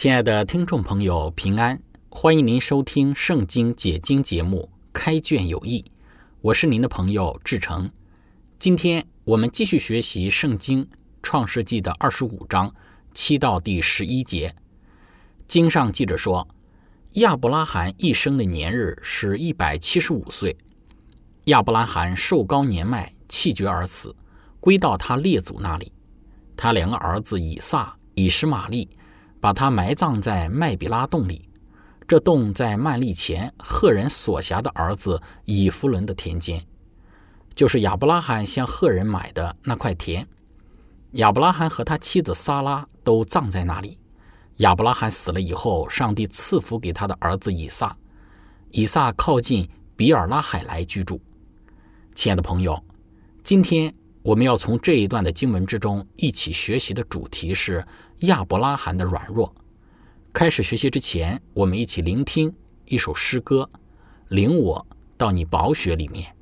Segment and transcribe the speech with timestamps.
[0.00, 1.78] 亲爱的听众朋友，平安！
[2.08, 5.82] 欢迎您收听《圣经解经》节目《开卷有益》，
[6.40, 7.90] 我是您的朋友志成。
[8.58, 10.82] 今天我们继续学习《圣经·
[11.22, 12.74] 创世纪》的二十五章
[13.12, 14.56] 七到第十一节。
[15.46, 16.48] 经上记着说，
[17.16, 20.56] 亚伯拉罕一生的年日是一百七十五岁。
[21.44, 24.16] 亚伯拉罕寿高年迈，气绝而死，
[24.60, 25.92] 归到他列祖那里。
[26.56, 28.88] 他两个儿子以撒、以实玛利。
[29.40, 31.48] 把他埋葬在麦比拉洞里，
[32.06, 36.62] 这洞在曼利前赫人所辖的儿子以弗伦的田间，
[37.54, 40.26] 就是亚伯拉罕向赫人买的那块田。
[41.12, 43.98] 亚伯拉罕和他妻子撒拉都葬在那里。
[44.56, 47.96] 亚伯拉罕死了以后，上帝赐福给他的儿子以撒。
[48.72, 51.18] 以撒靠近比尔拉海来居住。
[52.14, 52.78] 亲爱的朋友，
[53.42, 57.82] 今天我们要从这一段的经文之中一起学习的主题是。
[58.20, 59.54] 亚伯拉罕的软弱。
[60.32, 62.54] 开始学习之前，我们一起聆听
[62.84, 63.68] 一首诗歌，
[64.28, 64.86] 《领我
[65.16, 66.32] 到你宝血里面》。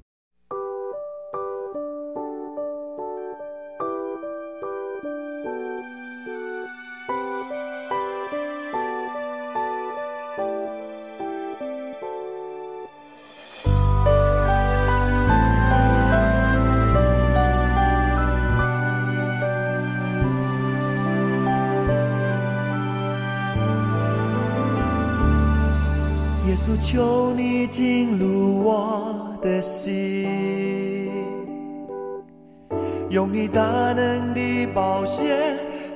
[33.11, 33.63] 用你大
[33.95, 35.35] 能的宝血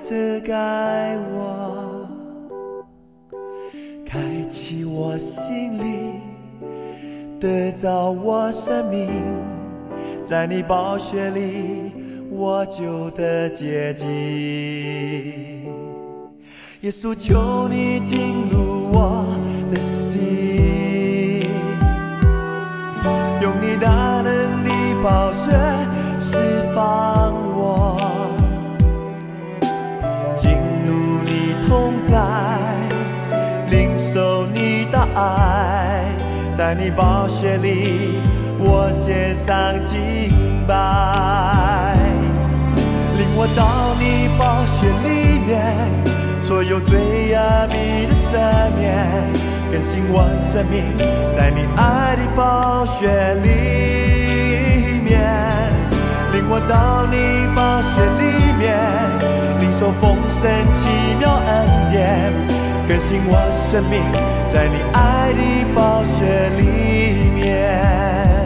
[0.03, 2.09] 遮盖我，
[4.07, 4.19] 开
[4.49, 6.21] 启我心灵，
[7.39, 9.11] 得到我生命，
[10.25, 11.93] 在你宝血里
[12.31, 14.09] 我就得洁净。
[16.81, 19.27] 耶稣，求你进入我
[19.71, 21.47] 的心。
[23.43, 24.71] 用你大能的
[25.03, 25.51] 宝血
[26.33, 26.39] 释
[26.75, 28.01] 放我，
[30.35, 30.53] 进
[30.87, 32.17] 入你同在，
[33.69, 36.01] 领受你的爱，
[36.55, 38.23] 在你宝血里，
[38.59, 41.95] 我献上敬拜。
[43.19, 45.53] 领我到你宝血里面，
[46.41, 48.41] 所有罪恶你的赦
[48.79, 48.81] 免。
[49.71, 50.97] 更新我生命，
[51.37, 54.22] 在你爱的宝血里，
[56.33, 58.73] 领我到你宝血里面，
[59.61, 60.89] 领受丰盛奇
[61.19, 62.33] 妙恩典。
[62.89, 64.01] 更新我生命，
[64.49, 65.41] 在你爱的
[65.75, 68.42] 宝血里面。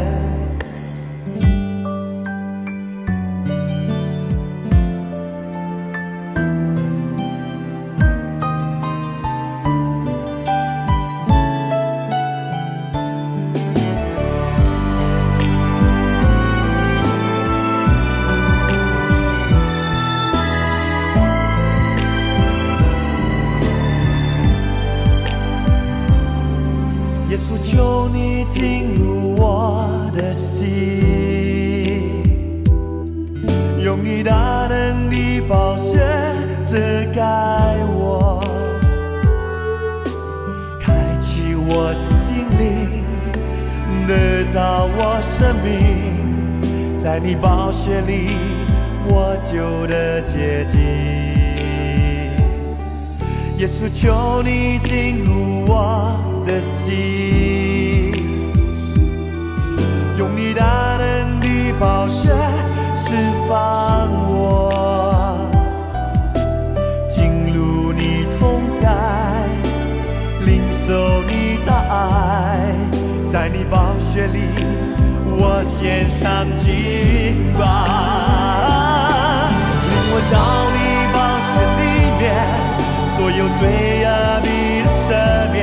[35.49, 36.01] 暴雪
[36.65, 36.77] 遮
[37.15, 37.23] 盖
[37.95, 38.43] 我，
[40.81, 43.05] 开启我心灵，
[44.09, 48.31] 得到我生命，在你暴雪里
[49.09, 50.81] 获救的捷径，
[53.59, 56.13] 耶稣求你进入我
[56.45, 58.13] 的心，
[60.19, 62.33] 用你大能的宝血
[62.97, 63.15] 释
[63.49, 64.36] 放我。
[70.87, 72.73] 走你的爱
[73.29, 74.39] 在你宝血里
[75.27, 79.49] 我献上金吧
[79.91, 80.37] 领我到
[80.71, 80.79] 你
[81.13, 81.51] 宝血
[81.83, 81.83] 里
[82.21, 82.23] 面
[83.09, 83.67] 所有最
[84.05, 84.09] 恶
[84.43, 84.47] 你
[84.85, 85.11] 的身
[85.53, 85.59] 边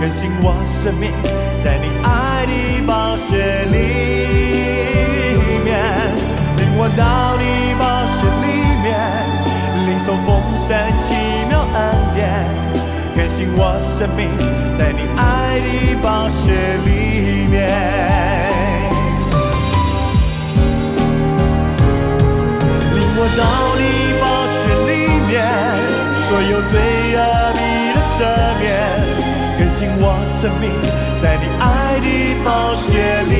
[0.00, 1.10] 更新我生命
[1.58, 2.80] 在你爱里
[13.98, 14.30] 生命，
[14.78, 17.68] 在你爱的宝血里面，
[22.94, 23.42] 领我到
[23.74, 23.82] 你
[24.20, 25.34] 宝血里面，
[26.28, 26.72] 所有罪
[27.16, 27.18] 恶
[27.54, 27.60] 你
[27.92, 28.18] 的赦
[28.60, 28.62] 免。
[29.58, 30.04] 更新我
[30.40, 30.70] 生命，
[31.20, 32.06] 在你爱的
[32.44, 32.86] 宝血
[33.26, 33.34] 里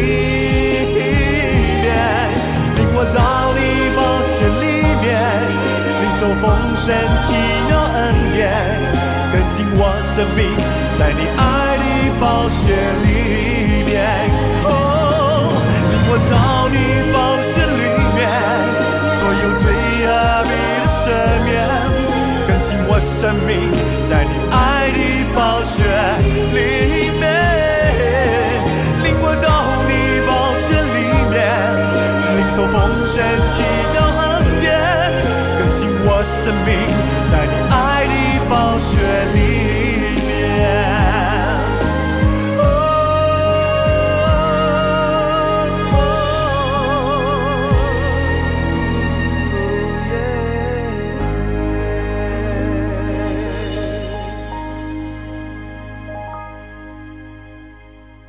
[1.84, 1.86] 面，
[2.74, 3.60] 领我到你
[3.94, 3.98] 宝
[4.34, 4.66] 血里
[5.06, 5.06] 面，
[6.00, 6.84] 领受丰盛
[7.28, 7.30] 奇
[7.68, 7.78] 妙。
[10.18, 10.50] 生命，
[10.98, 11.84] 在你爱的
[12.18, 12.74] 宝血
[13.06, 13.94] 里面。
[14.64, 14.66] 哦，
[15.92, 16.76] 领我到你
[17.14, 17.86] 宝血里
[18.18, 18.26] 面，
[19.14, 19.70] 所有罪
[20.02, 20.10] 恶
[20.42, 20.50] 必
[20.82, 21.06] 得赦
[21.46, 21.54] 免。
[22.48, 23.70] 更新我生命，
[24.08, 24.98] 在你爱的
[25.36, 25.86] 宝血
[26.50, 27.22] 里面。
[29.04, 29.46] 领我到
[29.86, 30.98] 你宝血里
[31.30, 31.38] 面，
[32.38, 32.74] 领受丰
[33.06, 33.22] 盛
[33.54, 33.62] 奇
[33.92, 34.66] 妙恩典。
[35.60, 36.74] 更新我生命，
[37.30, 38.14] 在你爱的
[38.50, 38.98] 宝血
[39.32, 39.38] 里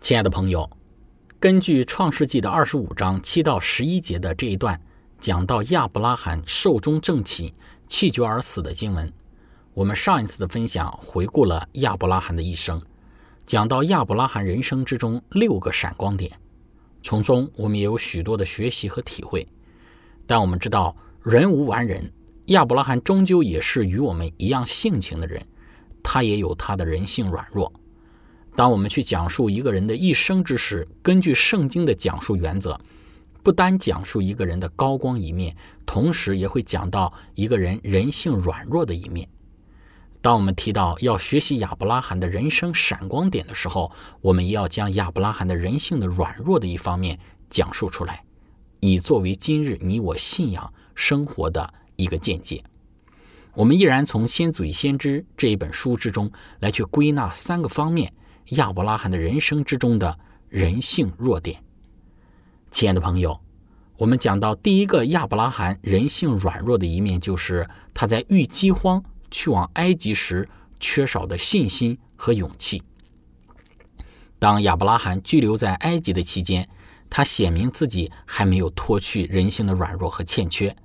[0.10, 0.68] 亲爱的朋友，
[1.40, 4.82] 根据《创世纪》的二十五章七到十一节的这一段，
[5.20, 7.54] 讲到亚伯拉罕寿终正寝、
[7.88, 9.14] 气绝而死的经文。
[9.76, 12.82] 我们上一次的分享回顾了亚伯拉罕的一生，
[13.46, 16.32] 讲到亚伯拉罕人生之中六个闪光点，
[17.04, 19.48] 从中我们也有许多的学习和体会。
[20.26, 22.12] 但我们知道，人无完人，
[22.46, 25.46] 亚伯拉罕终究也是与我们一样性情的人，
[26.02, 27.72] 他也有他的人性软弱。
[28.56, 32.78] 当我们去讲述一个人的一生之时，根据圣经的讲述原则，
[33.42, 35.56] 不单讲述一个人的高光一面，
[35.86, 39.28] 同时也会讲到一个人人性软弱的一面。
[40.22, 47.18] 当我们提到要学习亚伯拉罕的人生闪光点的时候，我们也要将亚伯拉罕的人性的软弱的一方面
[47.50, 48.22] 讲述出来，
[48.81, 52.62] 以作为今日你我信仰生活的一个见解。
[53.54, 56.30] 我们依然从《先祖与先知》这一本书之中
[56.60, 58.12] 来去归纳三个方面。
[58.50, 60.18] 亚伯拉罕的人生之中的
[60.48, 61.63] 人性弱点，
[62.72, 63.40] 亲爱的朋友，
[63.96, 70.50] 我们讲到第一个亚伯拉罕人性软弱的一面，就是他在遇饥荒去往埃及时
[70.80, 72.81] 缺少的信心和勇气。
[74.40, 76.68] 当亚伯拉罕居留在埃及的期间，
[77.07, 80.75] 他显明自己还没有脱去人性的软弱和欠缺。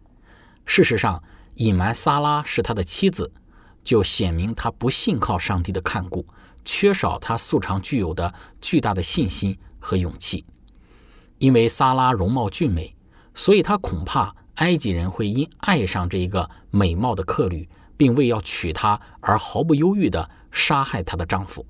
[0.66, 1.22] 事实上，
[1.54, 3.32] 隐瞒撒拉是他的妻子，
[3.82, 6.26] 就显明他不信靠上帝的看顾。
[6.64, 10.44] 缺少他素常具有的巨大的信心和勇气，
[11.38, 12.94] 因为萨拉容貌俊美，
[13.34, 21.66] 所以他恐怕埃及人会因爱上这一个美貌的客旅，并为要娶她而毫不犹豫地杀害她的丈夫。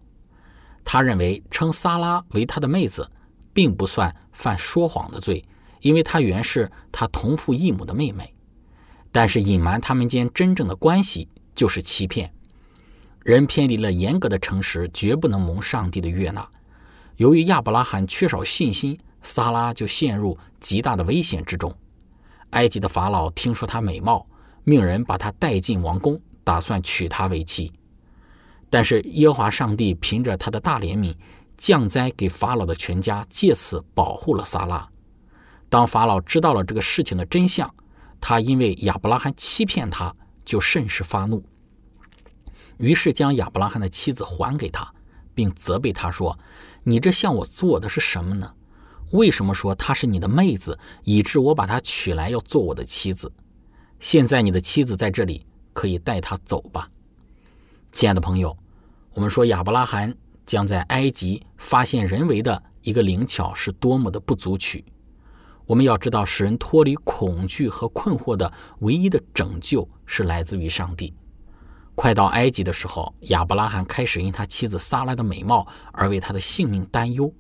[0.85, 3.11] 他认为称萨拉为他的妹子，
[3.55, 5.43] 并不算犯说谎的罪，
[5.81, 8.35] 因为她原是他同父异母的妹妹。
[9.11, 12.34] 但是隐瞒他们间真正的关系，就是欺骗。
[13.25, 16.47] 人偏离了严格的诚实，绝不能蒙上帝的悦纳。
[17.17, 21.75] 由于亚伯拉罕缺少信心，撒拉就陷入极大的危险之中。
[22.51, 24.27] 埃及的法老听说她美貌，
[24.65, 27.73] 命人把她带进王宫，打算娶她为妻。
[28.69, 31.15] 但是耶和华上帝凭着他的大怜悯，
[31.57, 34.87] 降灾给法老的全家，借此保护了撒拉。
[35.71, 37.75] 当法老知道了这个事情的真相，
[38.21, 40.15] 他因为亚伯拉罕欺骗他，
[40.45, 41.43] 就甚是发怒。
[42.79, 44.93] 于是将亚伯拉罕的妻子还给他，
[45.35, 46.39] 并责备他说
[46.85, 48.55] ：“你这向我做的是什么呢？
[49.13, 53.31] 为什么说她是你的妹子，以致我把她娶来要做我的妻子？
[54.01, 56.89] 现在你的妻子在这里，可以带她走吧。”
[57.93, 58.57] 亲爱的朋友，
[59.13, 60.13] 我们说亚伯拉罕
[60.45, 64.85] 将在埃及发现人为的一个灵巧是多么的不足取。
[65.67, 71.15] 我们要知道，使人脱离恐惧和困惑的唯一的拯救是来自于上帝。
[71.95, 77.33] 快到埃及的时候，亚伯拉罕开始因他妻子撒拉的美貌而为他的性命担忧。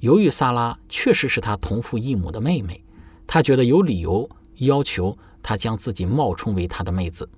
[0.00, 2.84] 由于撒拉确实是他同父异母的妹妹，
[3.26, 7.28] 他觉得有理由要求他将自己冒充为他的妹子。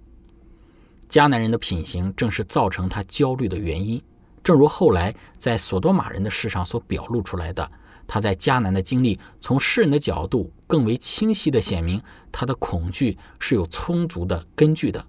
[1.09, 4.01] 迦南人的品行正是造成他焦虑的原因。
[4.43, 7.71] 正如后来在索多玛人的事上所表露出来的，
[8.07, 15.05] 他在迦南的经历，从世人的角度更为清晰地显明他的恐惧是有充足的根据的，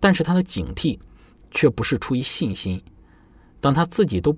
[0.00, 0.98] 但是他的警惕
[1.50, 2.82] 却不是出于信心。
[3.60, 4.36] 当他自己都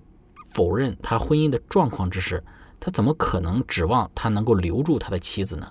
[0.50, 2.43] 否认他婚姻的状况之时，
[2.79, 5.71] 他怎么可能指望他能够留住他的妻子呢？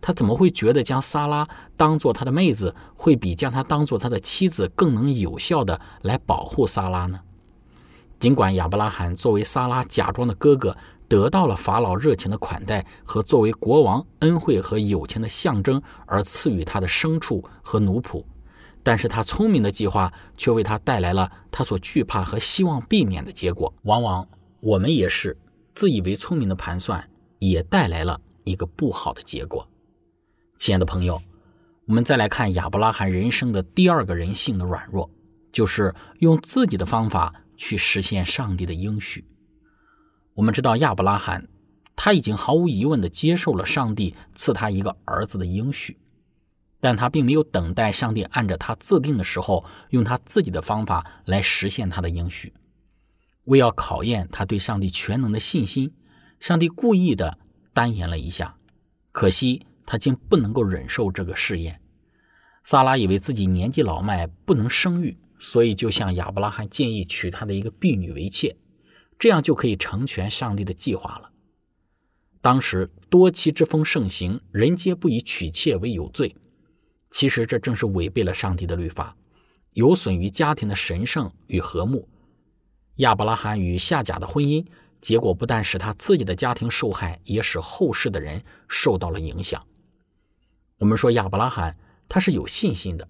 [0.00, 7.20] 他怎么会觉得将萨拉当做他的妹子，会比将他当做他的妻子更能有效的来保护萨拉呢？
[8.18, 10.76] 尽管亚伯拉罕作为萨拉假装的哥哥，
[11.08, 18.22] 得到了法老热情的款待和作为国王恩惠和友情的象征而赐予他的牲畜和奴仆，
[18.84, 23.74] 但是他聪明的计划却为他带来了他所惧怕和希望避免的结果。
[23.82, 24.28] 往往
[24.60, 25.36] 我们也是
[25.74, 27.10] 自以为聪明的盘算，
[27.40, 29.66] 也带来了一个不好的结果。
[30.58, 31.20] 亲爱的朋友，
[31.86, 35.10] 我们再来看亚伯拉罕人生的第二个人性的软弱，
[35.50, 37.34] 就是用自己的方法。
[37.56, 39.24] 去实现上帝的应许。
[40.34, 41.46] 我们知道亚伯拉罕，
[41.94, 45.96] 他已经毫无疑问地接受了上帝赐他一个儿子的应许，
[46.84, 52.52] 但他并没有等待上帝按着他自定的时候，用他自己的方法来实现他的应许。
[53.44, 55.94] 为要考验他对上帝全能的信心，
[56.40, 57.38] 上帝故意的
[57.72, 58.58] 单言了一下。
[59.12, 61.80] 可惜他竟不能够忍受这个试验。
[62.64, 65.16] 萨拉以为自己年纪老迈，不能生育。
[65.38, 68.58] 所以，就向亚伯拉罕建议娶他的一个婢女为妾，
[69.18, 71.30] 这样就可以成全上帝的计划了。
[72.42, 76.36] 当时多妻之风盛行，人皆不以娶妾为有罪。
[77.14, 79.16] 其实这正是违背了上帝的律法，
[79.74, 82.08] 有损于家庭的神圣与和睦。
[82.96, 84.66] 亚伯拉罕与夏甲的婚姻
[85.00, 89.64] 结果不但使他自己的家庭受害，也使后世的人受到了影响。
[90.78, 91.78] 我们说亚伯拉罕
[92.08, 93.08] 他是有信心的。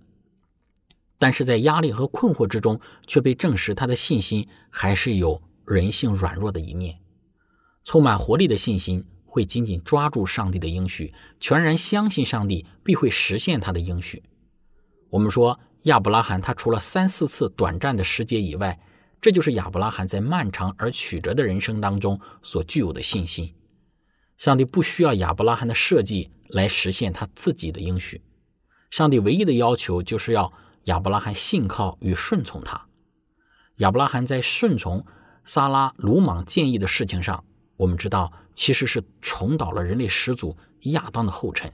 [1.16, 6.98] 但是在压力和困惑之中，却被证实他的信心还是有人性软弱的一面。
[7.84, 14.22] 充满活力的信心会紧紧抓住上帝的应许，全然相信上帝必会实现他的应许。
[15.10, 18.78] 我们说亚伯拉罕他除了三四次短暂的时节以外，
[19.20, 23.52] 这就是亚伯拉罕在漫长而曲折的人生当中所具有的信心。
[24.38, 28.22] 上帝不需要亚伯拉罕的设计来实现他自己的应许，
[28.88, 30.52] 上帝唯一的要求就是要。
[30.84, 32.78] 亚伯拉罕信靠与顺从他。
[33.76, 35.02] 亚伯拉罕在顺从
[35.42, 37.42] 撒拉鲁莽建议的事情上，
[37.78, 41.72] 我们知道其实是重蹈了人类始祖亚当的后尘。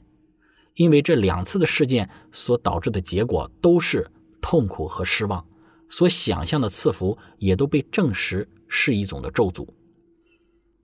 [0.74, 4.10] 因为这两次的事件所导致的结果都是
[4.40, 5.44] 痛苦和失望，
[5.88, 9.68] 所想象的赐福也都被证实是一种的咒诅。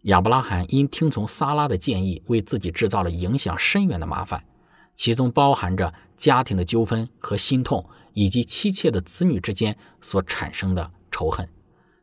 [0.02, 4.44] 亚伯拉罕因听从撒拉的建议，为自己制造了影响深远的麻烦。
[4.94, 11.48] 其中包含着家庭的纠纷和心痛，以及妻妾的子女之间所产生的仇恨。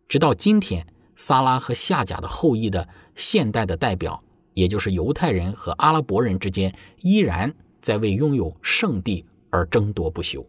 [0.07, 0.85] 直到今天，
[1.15, 10.46] 撒拉和夏甲的后裔的现代的代表，也就是犹太人和阿拉伯人之间，依然在为拥有圣地而争夺不休。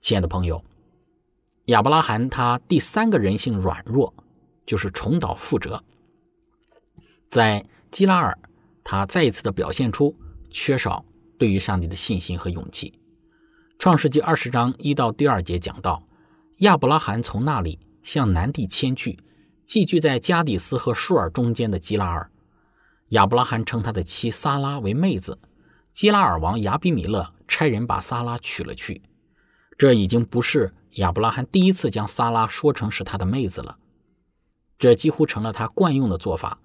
[0.00, 0.64] 亲爱的朋友，
[1.66, 4.12] 亚伯拉罕他第三个人性软弱，
[4.66, 5.82] 就是重蹈覆辙。
[7.30, 8.38] 在基拉尔，
[8.82, 10.16] 他再一次的表现出
[10.50, 11.04] 缺少。
[11.38, 12.90] 对于上帝的信心和勇气，
[13.76, 16.06] 《创世纪二十章一到第二节讲到，
[16.58, 19.18] 亚伯拉罕从那里向南地迁去，
[19.72, 22.30] 寄居在加底斯和舒尔中间的基拉尔。
[23.08, 25.38] 亚伯拉罕称他的妻萨拉为妹子。
[25.94, 29.00] 基拉尔王亚比米勒差人把萨拉娶了去。
[29.78, 33.78] 这已经不是亚伯拉罕第一次将萨拉说成是他的妹子了，
[34.78, 36.58] 这几乎成了他惯用的做法。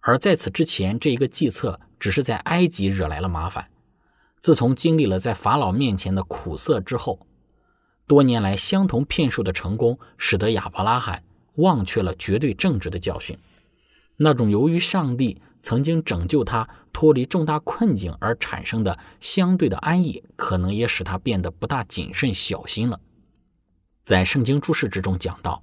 [0.00, 3.68] 而在此之前，这一个计策只是在埃及惹来了麻烦。
[4.40, 7.26] 自从经历了在法老面前的苦涩之后，
[8.06, 11.22] 多年来相同骗术的成功，使得亚伯拉罕
[11.56, 13.36] 忘却了绝对正直的教训。
[14.16, 22.98] 那种由于上帝曾经拯救他脱离重大困境而产生的相对的安逸，可能也使他变得不大谨慎小心了。
[24.04, 25.62] 在圣经注释之中讲到，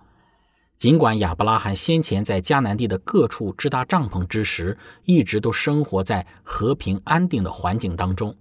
[0.78, 8.36] 尽管亚伯拉罕先前在迦南地的各处支搭帐篷之时，一直都生活在和平安定的环境当中。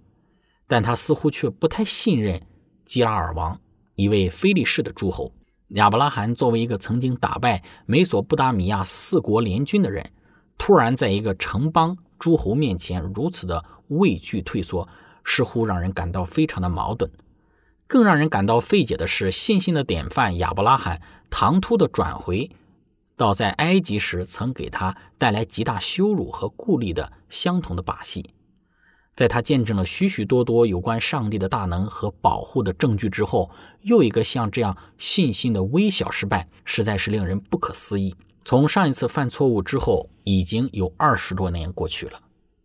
[0.67, 2.45] 但他似乎却不太信任
[2.85, 3.59] 基拉尔王，
[3.95, 5.33] 一位非利士的诸侯。
[5.73, 10.11] 亚伯拉罕作为一个曾经打败美索不达米亚四国联军的人，
[10.57, 14.87] 突然在一个城邦诸侯面前如此的畏惧退缩，
[15.25, 17.09] 似乎让人感到非常的矛盾。
[17.87, 21.01] 更让人感到费解的是，信心的典范亚伯拉罕
[21.31, 22.51] 唐突的转回
[23.15, 28.33] 到在埃及时曾给他带来极大羞辱和顾虑的相同的把戏。
[29.15, 33.49] 在他见证了许许多多有关上帝的大能和保护的证据之后，
[33.81, 38.15] 又一个像这样信心的微小失败，实在是令人不可思议。
[38.43, 42.19] 从上一次犯错误之后，已经有二十多年过去了。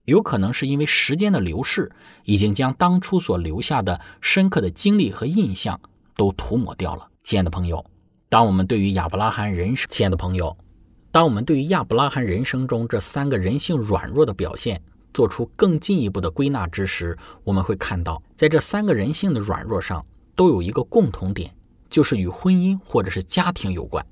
[0.06, 1.92] 有可能是因为时间的流逝，
[2.24, 5.78] 已经将当初所留下的深刻的经历和印象
[6.16, 7.06] 都涂抹掉了。
[7.22, 7.84] 亲爱的朋友，
[8.30, 10.56] 当我们对于亚伯拉罕人生，亲爱的朋友，
[11.12, 14.80] 当我们对于亚伯拉罕人生中这三个人性软弱的表现
[15.12, 21.54] 做出更进一步的归纳之时，我们会看到，在这三个人性的软弱上都有一个共同点，
[21.90, 24.04] 就是与婚姻或者是家庭有关。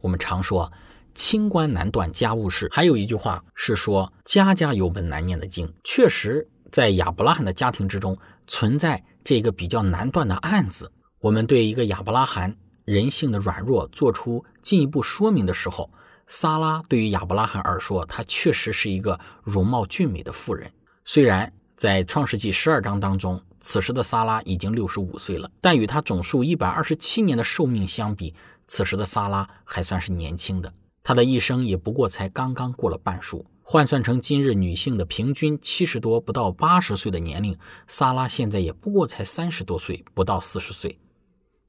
[0.00, 0.72] 我们常说。
[1.18, 5.72] 清官难断家务事，还有一句话是说家家有本难念的经。
[5.82, 10.92] 确实，在亚伯拉罕的家庭之中存在这个比较难断的案子。
[11.20, 12.54] 我们对一个亚伯拉罕
[12.84, 15.90] 人性的软弱做出进一步说明的时候，
[16.26, 20.70] 撒拉对于亚伯拉罕而说，她确实是一个容貌俊美的妇人。
[21.04, 28.34] 虽然在创世纪十二章当中，此时的撒拉已经六十五岁了，但与她总数一百二十七年的寿命相比，
[28.66, 30.72] 此时的撒拉还算是年轻的。
[31.02, 37.56] 她的一生也不过才刚刚过了半数，换算成今日女性的平均七十多不到八十岁的年龄，
[37.86, 40.98] 萨拉现在也不过才三十多岁，不到四十岁。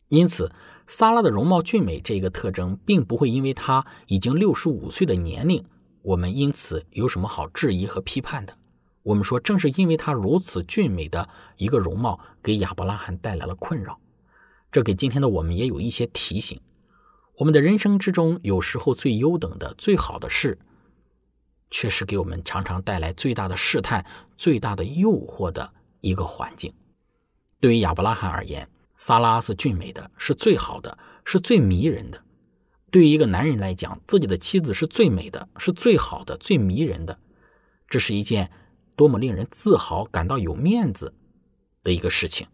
[0.09, 0.51] 因此，
[0.87, 5.65] 萨拉的容貌俊美这个特征，并不会因为她已经六十五岁的年龄，
[6.01, 8.57] 我们因此有什么好质疑和批判的。
[9.03, 13.99] 我们说，正是因为她如此俊美的一个容貌，给亚伯拉罕带来了困扰，
[14.71, 16.59] 这给今天的我们也有一些提醒。
[17.37, 20.57] 我们的人生之中，有时候最优等的、最好的事，
[21.69, 24.05] 却是给我们常常带来最大的试探、
[24.37, 26.73] 最大的诱惑的一个环境。
[27.59, 32.23] 对于亚伯拉罕而言，萨拉是俊美的，是最好的，是最迷人的。
[32.91, 37.19] 对于一个男人来讲，自己的妻子是最美的，是最好的，最迷人的，
[37.87, 38.51] 这是一件
[38.95, 41.13] 多么令人自豪、感到有面子
[41.83, 42.47] 的一个事情。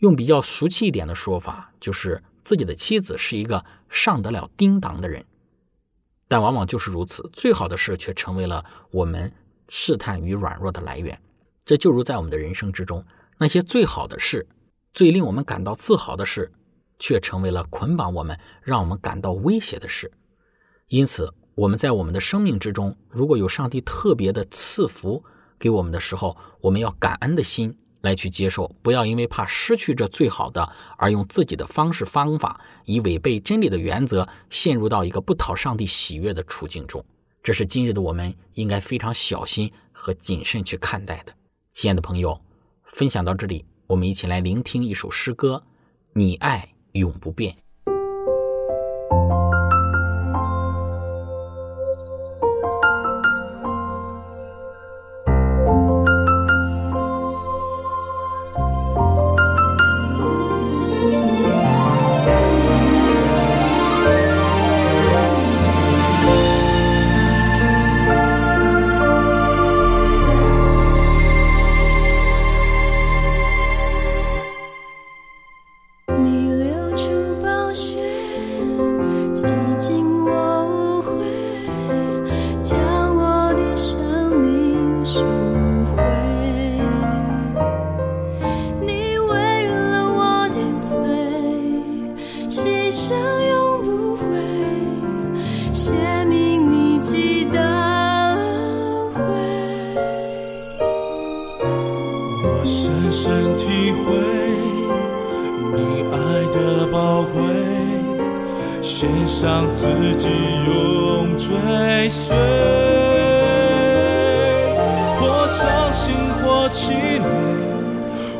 [0.00, 2.22] 用比较俗气一点的说法，就是。
[2.44, 5.24] 自己的妻子是一个上得了叮当的人，
[6.28, 9.32] 但往往就是如此，最好的事却成为了我们
[9.70, 11.18] 试探与软弱的来源。
[11.64, 13.02] 这就如在我们的人生之中，
[13.38, 14.46] 那些最好的事、
[14.94, 16.50] 最令我们感到自豪的事，
[16.98, 20.10] 却成为了捆绑我们、让我们感到威胁的事。
[20.86, 25.22] 因此，我们在我们的生命之中，如果有上帝特别的赐福
[25.58, 27.76] 给我们的时候，我们要感恩的心。
[28.04, 37.02] 来去接受，不要因为怕失去这最好的，而用自己的方式方法，以违背真理的原则，陷入到一个不讨上帝喜悦的处境中。
[37.42, 41.32] 这是今日的我们应该非常小心和谨慎去看待的。
[41.70, 42.38] 亲爱的朋友，
[42.84, 45.62] 分享到这里，我们一起来聆听一首诗歌：
[46.14, 47.63] 你爱永不变。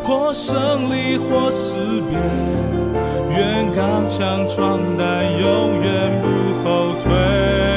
[0.05, 1.75] 或胜利或死
[2.11, 2.19] 别。
[3.37, 7.74] 愿刚强壮胆永远不后退。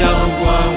[0.00, 0.08] 笑
[0.40, 0.69] 话。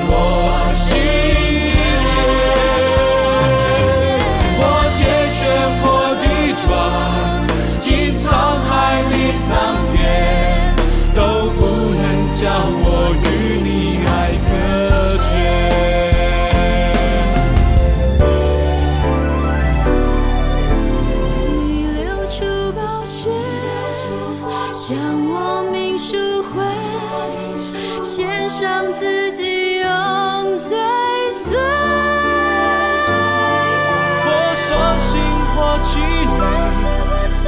[35.83, 36.43] 起你，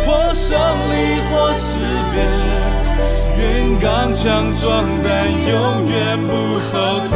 [0.05, 0.59] 或胜
[0.91, 0.93] 利
[1.31, 1.77] 或死
[2.13, 2.15] 别，
[3.37, 3.43] 愿
[3.79, 5.07] 刚强壮胆，
[5.47, 7.13] 永远不后退。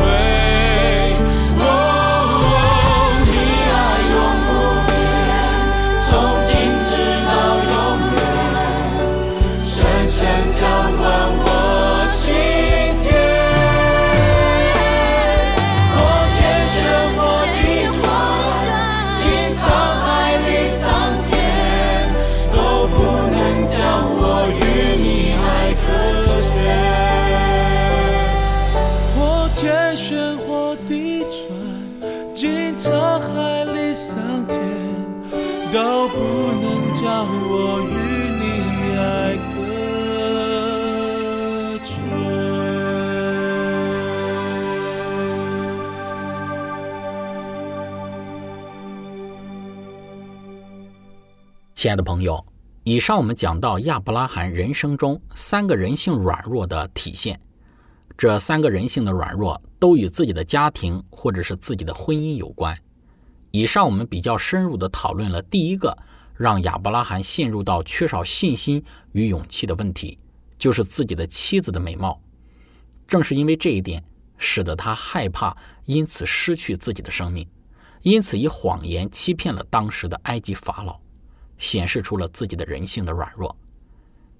[51.79, 52.45] 亲爱的朋友，
[52.83, 57.39] 以上我们讲到亚伯拉罕人生中三个人性软弱的体现，
[58.17, 62.77] 这三个人性的软弱都与自己的家庭或者是自己的婚姻有关。
[63.51, 65.97] 以上我们比较深入的讨论了第一个
[66.35, 70.19] 让亚伯拉罕陷入到缺少信心与勇气的问题，
[70.57, 72.21] 就是自己的妻子的美貌。
[73.07, 74.03] 正是因为这一点，
[74.37, 77.47] 使得他害怕因此失去自己的生命，
[78.01, 80.99] 因此以谎言欺骗了当时的埃及法老。
[81.59, 83.55] 显示出了自己的人性的软弱，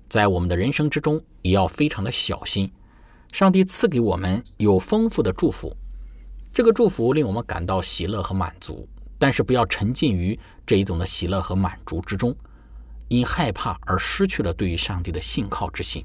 [0.10, 2.71] 在我们的人生之中也要非常的小心。
[3.32, 5.71] 上帝赐给我们有丰富的祝福，
[6.51, 12.36] 这个祝福令我们感到喜乐和满足，但是不要沉浸于这一种的喜乐和满足之中，
[13.08, 16.03] 因害怕而失去了对于上帝的信靠之心。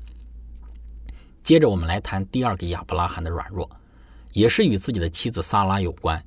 [1.42, 3.70] 接着我们来谈第二个亚伯拉罕的软弱，
[4.32, 6.22] 也是与自己的妻子撒拉有关，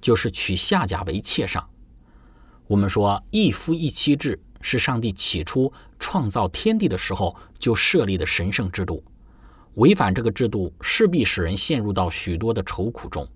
[0.00, 1.68] 就是娶夏甲为妾上。
[2.72, 9.04] 我们说一夫一妻制是上帝起初创造天地的时候就设立的神圣制度，
[9.74, 13.28] 违反这个制度势必使人陷入到许多的愁苦中。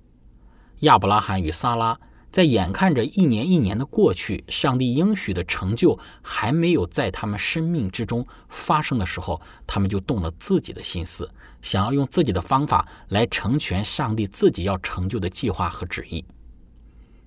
[0.81, 2.01] 亚伯拉罕与撒拉
[2.33, 16.25] 在眼看着一年一年的过去，上帝应许的成就还没有在他们生命之中发生的时候，他们就动了自己的心思，想要用自己的方法来成全上帝自己要成就的计划和旨意。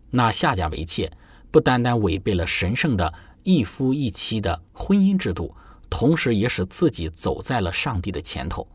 [0.09, 1.11] 那下甲为妾。
[1.51, 5.55] 不单单违背了神圣的一夫一妻的婚姻制度，
[5.89, 8.67] 同时也使自己走在了上帝的前头。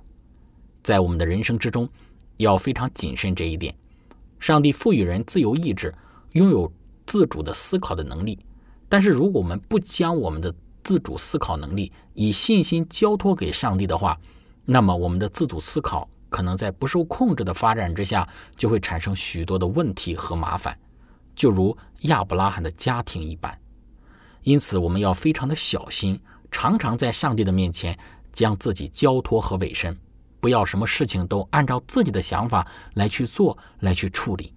[0.83, 1.89] 在我们的人生之中，
[2.39, 3.75] 要非常谨慎这一点。
[4.39, 5.95] 上帝赋予人自由意志，
[6.33, 6.71] 拥有
[7.07, 8.39] 自主的思考的能力。
[8.89, 14.19] 但是，如果我们不将我们的自主思考能力以信心交托给上帝的话，
[14.65, 20.79] 那么我们的自主思考可能在不受控制的发展之下，就会产生许多的问题和麻烦。
[21.35, 23.59] 就如亚伯拉罕的家庭一般，
[24.42, 26.20] 因此我们要非常的小心，
[26.51, 27.99] 常常在上帝的面前
[28.33, 29.99] 将自己交托和委身，
[30.40, 34.53] 不要什么事情都按照自己的想法来去做、来去处理，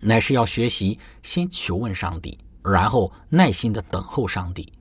[0.00, 4.72] 乃是要学习先求问上帝，然后耐心的等候上帝。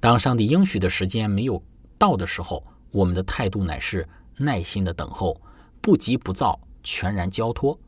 [0.00, 1.62] 当上帝应许的时间没有
[1.98, 5.40] 到的时候，我们的态度乃是耐心的等候，
[5.80, 7.78] 不急不躁，全然交托。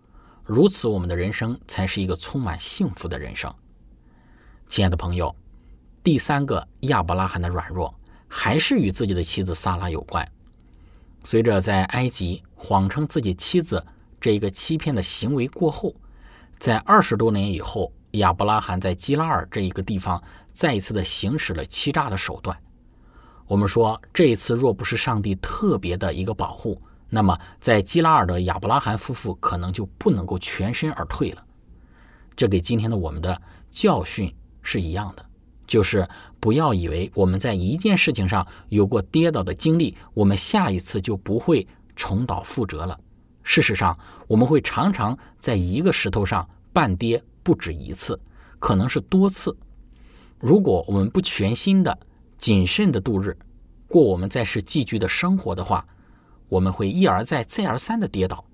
[0.53, 3.55] 如此，我们的人生才是一个充满幸福的人生。
[4.67, 5.33] 亲爱的朋友，
[6.03, 7.95] 第三个亚伯拉罕的软弱，
[8.27, 10.29] 还是与自己的妻子萨拉有关。
[11.23, 13.87] 随着在埃及谎称自己妻子
[14.21, 15.95] 这一个欺骗的行为过后，
[16.59, 20.21] 在二十多年以后，亚伯拉罕在基拉尔这一个地方
[20.53, 22.61] 再一次的行使了欺诈的手段。
[23.47, 31.44] 我们说，这一次若不是上帝特别的一个保护，那么在基拉尔的亚伯拉罕夫妇可能就不能够全身而退了。
[32.37, 35.27] 这给今天的我们的教训是一样的，
[35.66, 42.99] 就是不要以为我们在一件事情上有过跌倒的经历，我们下一次就不会重蹈覆辙了。
[43.42, 48.18] 事实上，我们会常常在一个石头上半跌不止一次，
[48.59, 49.55] 可能是多次。
[50.38, 51.99] 如果我们不全心的、
[52.38, 53.37] 谨慎的度日，
[53.88, 55.85] 过我们在世寄居的生活的话，
[56.51, 58.45] 我们会一而再、再而三的跌倒。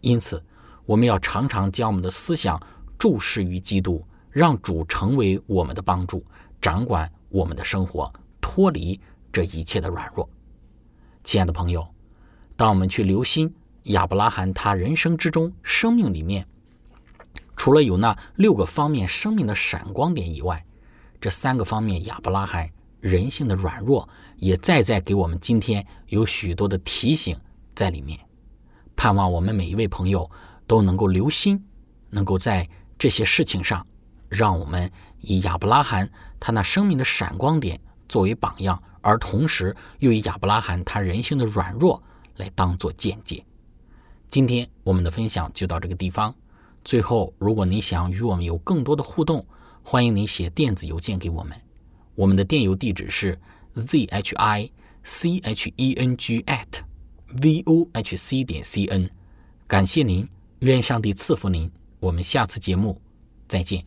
[0.00, 0.42] 因此，
[0.86, 2.58] 我们要常常将我们的思想
[2.98, 6.24] 注视于基督，让主成为我们的帮助，
[6.62, 8.10] 掌管我们的生活，
[8.40, 8.98] 脱离
[9.30, 10.26] 这一切的软弱。
[11.22, 11.86] 亲爱的朋友，
[12.56, 13.54] 当我们去留心。
[13.84, 16.46] 亚伯拉罕他人生之中生命里面，
[17.56, 20.64] 除了有那六个方面生命的闪光点以外，
[21.18, 27.38] 这三个方面亚伯拉罕人性的软弱也再再给我们今天有许多的提醒
[27.74, 28.18] 在里面。
[28.94, 30.30] 盼望我们每一位朋友
[30.66, 31.64] 都能够留心，
[32.10, 33.86] 能够在这些事情上，
[34.28, 42.02] 让我们以亚伯拉罕他那生命的闪光点作为榜样，而同时又以亚伯拉罕他人性的软弱
[42.36, 43.44] 来当做见解。
[44.28, 46.34] 今天我们的分享就到这个地方。
[46.84, 49.46] 最后，如果你想与我们有更多的互动，
[49.82, 51.52] 欢迎您写电子邮件给我们。
[52.14, 53.38] 我们的电邮地址是
[53.74, 54.70] z h i
[55.02, 56.80] c h e n g at
[57.42, 59.08] v o h c 点 c n。
[59.66, 60.26] 感谢您，
[60.60, 61.70] 愿上帝赐福您。
[62.00, 63.00] 我们下次节目
[63.46, 63.84] 再见。